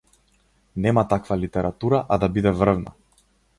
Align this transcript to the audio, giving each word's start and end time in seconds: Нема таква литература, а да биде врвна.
Нема 0.85 1.03
таква 1.11 1.37
литература, 1.43 2.01
а 2.17 2.21
да 2.25 2.33
биде 2.39 2.57
врвна. 2.63 2.99